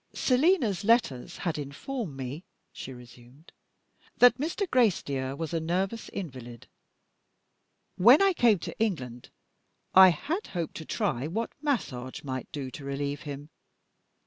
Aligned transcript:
"Selina's 0.15 0.83
letters 0.83 1.37
had 1.37 1.59
informed 1.59 2.17
me," 2.17 2.43
she 2.73 2.91
resumed, 2.91 3.51
"that 4.17 4.39
Mr. 4.39 4.67
Gracedieu 4.67 5.35
was 5.35 5.53
a 5.53 5.59
nervous 5.59 6.09
invalid. 6.09 6.67
When 7.97 8.19
I 8.19 8.33
came 8.33 8.57
to 8.61 8.75
England, 8.79 9.29
I 9.93 10.09
had 10.09 10.47
hoped 10.57 10.73
to 10.77 10.85
try 10.85 11.27
what 11.27 11.53
massage 11.61 12.23
might 12.23 12.51
do 12.51 12.71
to 12.71 12.83
relieve 12.83 13.21
him. 13.29 13.51